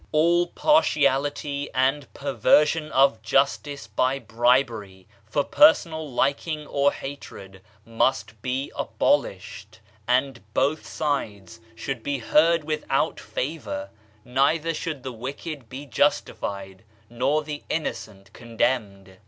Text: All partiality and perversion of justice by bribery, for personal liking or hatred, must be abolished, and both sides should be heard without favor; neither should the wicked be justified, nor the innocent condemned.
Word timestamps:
All 0.11 0.47
partiality 0.47 1.69
and 1.75 2.11
perversion 2.15 2.91
of 2.91 3.21
justice 3.21 3.85
by 3.85 4.17
bribery, 4.17 5.07
for 5.27 5.43
personal 5.43 6.09
liking 6.11 6.65
or 6.65 6.91
hatred, 6.91 7.61
must 7.85 8.41
be 8.41 8.71
abolished, 8.75 9.79
and 10.07 10.41
both 10.55 10.87
sides 10.87 11.59
should 11.75 12.01
be 12.01 12.17
heard 12.17 12.63
without 12.63 13.19
favor; 13.19 13.91
neither 14.25 14.73
should 14.73 15.03
the 15.03 15.11
wicked 15.13 15.69
be 15.69 15.85
justified, 15.85 16.83
nor 17.07 17.43
the 17.43 17.61
innocent 17.69 18.33
condemned. 18.33 19.19